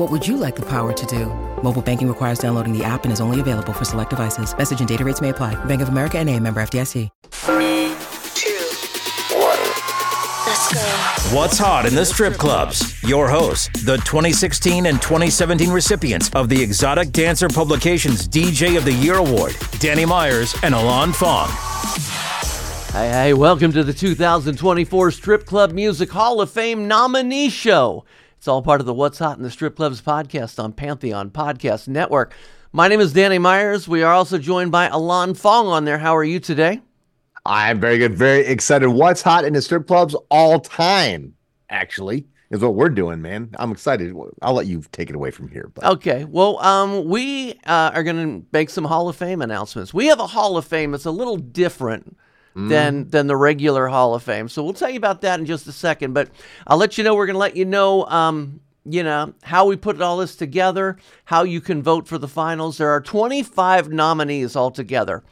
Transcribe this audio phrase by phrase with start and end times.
[0.00, 1.26] What would you like the power to do?
[1.62, 4.56] Mobile banking requires downloading the app and is only available for select devices.
[4.56, 5.62] Message and data rates may apply.
[5.66, 7.10] Bank of America and a member FDIC.
[7.30, 7.94] Three,
[8.32, 8.48] two,
[9.36, 9.58] one.
[10.46, 11.36] Let's go.
[11.36, 12.96] What's hot in the strip clubs?
[13.02, 18.94] Your hosts, the 2016 and 2017 recipients of the Exotic Dancer Publications DJ of the
[18.94, 21.50] Year Award, Danny Myers and Alon Fong.
[22.92, 28.06] Hey, hey, welcome to the 2024 Strip Club Music Hall of Fame nominee show.
[28.40, 31.88] It's all part of the What's Hot in the Strip Clubs podcast on Pantheon Podcast
[31.88, 32.32] Network.
[32.72, 33.86] My name is Danny Myers.
[33.86, 35.98] We are also joined by Alon Fong on there.
[35.98, 36.80] How are you today?
[37.44, 38.88] I'm very good, very excited.
[38.88, 41.34] What's hot in the strip clubs all time,
[41.68, 43.50] actually, is what we're doing, man.
[43.58, 44.16] I'm excited.
[44.40, 45.70] I'll let you take it away from here.
[45.74, 45.84] But.
[45.84, 46.24] Okay.
[46.24, 49.92] Well, um, we uh, are going to make some Hall of Fame announcements.
[49.92, 52.16] We have a Hall of Fame that's a little different
[52.54, 54.48] than than the regular Hall of Fame.
[54.48, 56.12] So we'll tell you about that in just a second.
[56.12, 56.28] But
[56.66, 57.14] I'll let you know.
[57.14, 58.04] We're going to let you know.
[58.06, 62.28] Um, you know how we put all this together, how you can vote for the
[62.28, 62.78] finals.
[62.78, 65.22] There are 25 nominees altogether.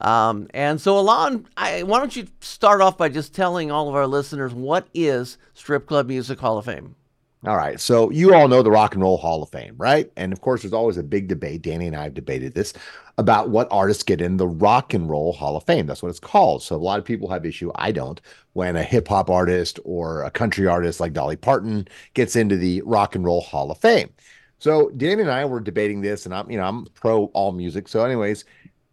[0.00, 3.94] Um, and so, Alon, I, why don't you start off by just telling all of
[3.94, 6.96] our listeners what is Strip Club Music Hall of Fame?
[7.44, 7.78] All right.
[7.78, 10.10] So you all know the Rock and Roll Hall of Fame, right?
[10.16, 11.62] And of course, there's always a big debate.
[11.62, 12.72] Danny and I have debated this
[13.18, 15.86] about what artists get in the Rock and Roll Hall of Fame.
[15.86, 16.62] That's what it's called.
[16.62, 17.70] So a lot of people have issue.
[17.76, 18.20] I don't.
[18.54, 22.82] When a hip hop artist or a country artist like Dolly Parton gets into the
[22.84, 24.10] Rock and Roll Hall of Fame.
[24.58, 27.88] So Danny and I were debating this, and I'm, you know, I'm pro all music.
[27.88, 28.44] So, anyways,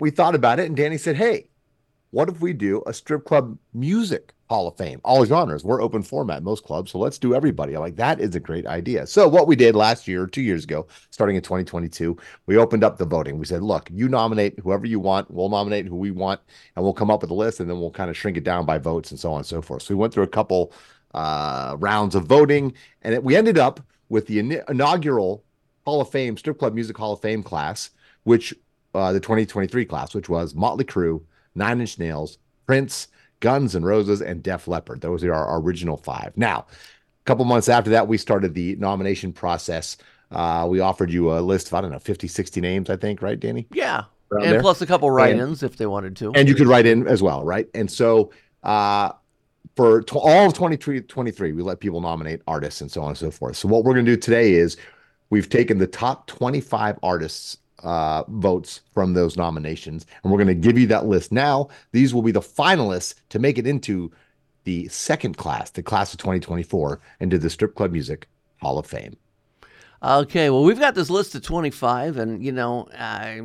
[0.00, 1.48] we thought about it, and Danny said, "Hey,
[2.10, 5.62] what if we do a strip club music Hall of Fame, all genres.
[5.62, 6.90] We're open format, most clubs.
[6.90, 7.74] So let's do everybody.
[7.74, 9.06] I'm like, that is a great idea.
[9.06, 12.16] So, what we did last year, two years ago, starting in 2022,
[12.46, 13.38] we opened up the voting.
[13.38, 15.30] We said, look, you nominate whoever you want.
[15.30, 16.40] We'll nominate who we want,
[16.74, 18.64] and we'll come up with a list, and then we'll kind of shrink it down
[18.64, 19.82] by votes and so on and so forth.
[19.82, 20.72] So, we went through a couple
[21.12, 25.44] uh, rounds of voting, and it, we ended up with the in- inaugural
[25.84, 27.90] Hall of Fame, Strip Club Music Hall of Fame class,
[28.24, 28.54] which
[28.94, 31.20] uh, the 2023 class, which was Motley Crue,
[31.58, 33.08] Nine Inch Nails, Prince,
[33.40, 35.00] Guns and Roses, and Def Leppard.
[35.00, 36.32] Those are our original five.
[36.36, 39.96] Now, a couple months after that, we started the nomination process.
[40.30, 43.22] Uh, we offered you a list of, I don't know, 50, 60 names, I think,
[43.22, 43.66] right, Danny?
[43.72, 44.04] Yeah.
[44.30, 44.60] Around and there.
[44.60, 46.32] plus a couple write-ins if they wanted to.
[46.34, 47.66] And you could write in as well, right?
[47.74, 48.30] And so
[48.62, 49.12] uh,
[49.74, 53.30] for t- all of 2023, we let people nominate artists and so on and so
[53.30, 53.56] forth.
[53.56, 54.76] So what we're going to do today is
[55.30, 60.54] we've taken the top 25 artists uh, votes from those nominations, and we're going to
[60.54, 61.68] give you that list now.
[61.92, 64.10] These will be the finalists to make it into
[64.64, 68.28] the second class, the class of 2024, into the Strip Club Music
[68.60, 69.16] Hall of Fame.
[70.02, 73.40] Okay, well, we've got this list of 25, and you know, uh,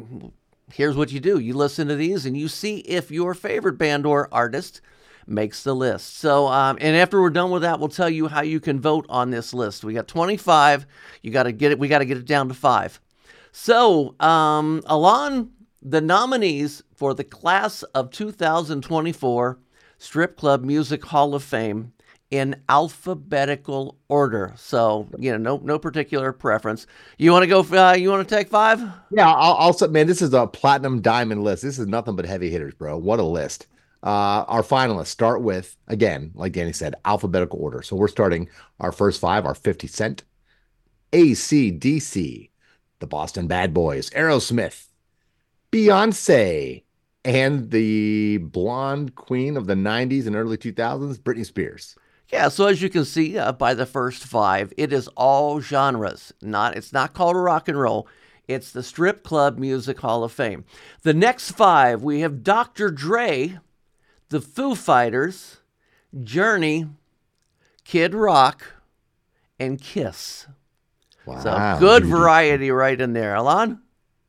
[0.72, 4.05] here's what you do you listen to these and you see if your favorite band
[4.05, 4.81] or artist
[5.27, 6.17] makes the list.
[6.17, 9.05] So, um, and after we're done with that, we'll tell you how you can vote
[9.07, 9.83] on this list.
[9.83, 10.85] We got 25.
[11.22, 11.79] You got to get it.
[11.79, 12.99] We got to get it down to five.
[13.56, 19.59] So, um, Alon, the nominees for the class of 2024
[20.00, 21.94] Strip Club Music Hall of Fame
[22.31, 24.53] in alphabetical order.
[24.56, 26.88] So, you know, no no particular preference.
[27.19, 27.59] You want to go?
[27.62, 28.81] Uh, you want to take five?
[29.12, 31.62] Yeah, I'll, I'll man, this is a platinum diamond list.
[31.62, 32.97] This is nothing but heavy hitters, bro.
[32.97, 33.68] What a list.
[34.02, 37.84] Uh, our finalists start with, again, like Danny said, alphabetical order.
[37.84, 38.49] So we're starting
[38.79, 40.23] our first five Our 50 Cent,
[41.14, 42.49] ACDC,
[43.03, 44.88] the Boston Bad Boys, Aerosmith,
[45.73, 46.84] Beyonce,
[47.26, 51.97] and the blonde queen of the 90s and early 2000s, Britney Spears.
[52.29, 56.32] Yeah, so as you can see uh, by the first five, it is all genres.
[56.41, 58.08] Not it's not called rock and roll.
[58.47, 60.64] It's the Strip Club Music Hall of Fame.
[61.02, 62.90] The next five, we have Dr.
[62.90, 63.59] Dre,
[64.29, 65.58] the Foo Fighters,
[66.23, 66.88] Journey,
[67.84, 68.66] Kid Rock,
[69.59, 70.47] and Kiss.
[71.25, 71.40] Wow.
[71.41, 73.35] So good variety right in there.
[73.35, 73.81] Alon?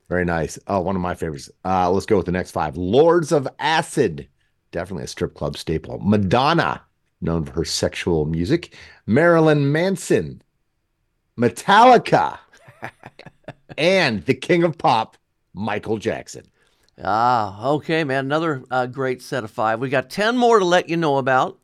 [0.08, 0.58] Very nice.
[0.66, 1.50] Oh, one of my favorites.
[1.64, 2.76] Uh, let's go with the next five.
[2.76, 4.28] Lords of Acid,
[4.70, 5.98] definitely a strip club staple.
[6.00, 6.82] Madonna,
[7.20, 8.76] known for her sexual music.
[9.06, 10.42] Marilyn Manson,
[11.38, 12.38] Metallica,
[13.78, 15.16] and the king of pop,
[15.54, 16.44] Michael Jackson.
[17.02, 18.26] Ah, okay, man.
[18.26, 19.80] Another uh, great set of five.
[19.80, 21.58] We got 10 more to let you know about.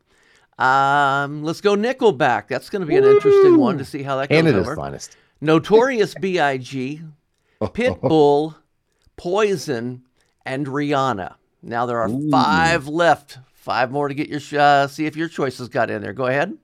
[0.57, 2.47] Um, let's go Nickelback.
[2.47, 4.75] That's going to be an interesting one to see how that goes Canada's over.
[4.75, 5.15] finest.
[5.41, 7.01] Notorious B.I.G.,
[7.61, 8.55] Pitbull,
[9.17, 10.03] Poison,
[10.45, 11.35] and Rihanna.
[11.61, 13.39] Now there are five left.
[13.53, 16.13] Five more to get your uh, see if your choices got in there.
[16.13, 16.57] Go ahead.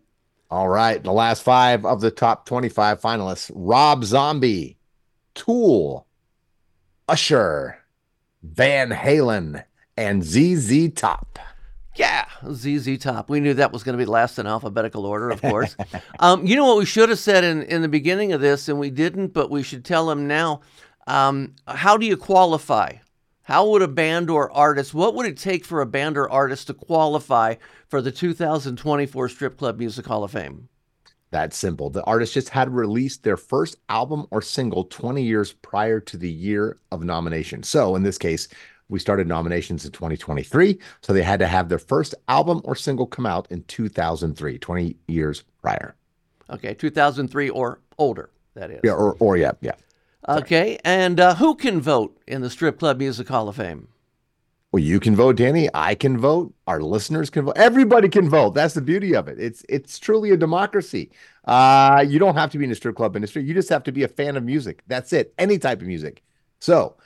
[0.50, 4.78] All right, the last five of the top 25 finalists Rob Zombie,
[5.36, 6.08] Tool,
[7.08, 7.80] Usher,
[8.42, 9.64] Van Halen,
[9.98, 11.38] and ZZ Top.
[11.98, 13.30] Yeah, ZZ Top.
[13.30, 15.76] We knew that was going to be last in alphabetical order, of course.
[16.20, 18.80] um, you know what we should have said in, in the beginning of this, and
[18.80, 20.62] we didn't, but we should tell them now.
[21.08, 22.94] Um, how do you qualify?
[23.42, 26.68] How would a band or artist, what would it take for a band or artist
[26.68, 27.56] to qualify
[27.88, 30.68] for the 2024 Strip Club Music Hall of Fame?
[31.32, 31.90] That's simple.
[31.90, 36.32] The artist just had released their first album or single 20 years prior to the
[36.32, 37.64] year of nomination.
[37.64, 38.48] So in this case,
[38.90, 40.80] we started nominations in 2023.
[41.02, 44.96] So they had to have their first album or single come out in 2003, 20
[45.08, 45.96] years prior.
[46.50, 48.80] Okay, 2003 or older, that is.
[48.84, 49.74] Yeah, or, or yeah, yeah.
[50.30, 53.88] Okay, and uh, who can vote in the Strip Club Music Hall of Fame?
[54.72, 55.70] Well, you can vote, Danny.
[55.74, 56.54] I can vote.
[56.68, 57.58] Our listeners can vote.
[57.58, 58.54] Everybody can vote.
[58.54, 59.40] That's the beauty of it.
[59.40, 61.12] It's it's truly a democracy.
[61.46, 63.44] Uh, you don't have to be in the strip club industry.
[63.44, 64.84] You just have to be a fan of music.
[64.88, 65.34] That's it.
[65.38, 66.22] Any type of music.
[66.60, 66.98] So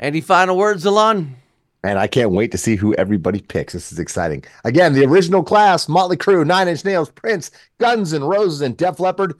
[0.00, 1.36] Any final words, Alon?
[1.84, 3.72] And I can't wait to see who everybody picks.
[3.72, 4.44] This is exciting.
[4.64, 8.98] Again, the original class Motley Crue, Nine Inch Nails, Prince, Guns and Roses, and Def
[8.98, 9.34] Leppard.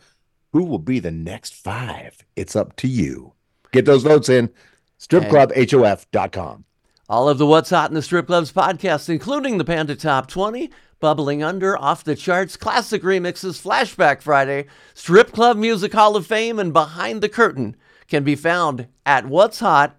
[0.52, 2.16] Who will be the next five?
[2.36, 3.32] It's up to you.
[3.72, 4.50] Get those votes in
[4.98, 6.64] stripclubhof.com.
[7.08, 10.70] All of the What's Hot in the Strip Clubs podcasts, including the Panda Top 20,
[11.00, 16.58] Bubbling Under, Off the Charts, Classic Remixes, Flashback Friday, Strip Club Music Hall of Fame,
[16.58, 17.76] and Behind the Curtain,
[18.08, 19.96] can be found at What's Hot,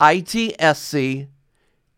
[0.00, 1.28] ITSC.com.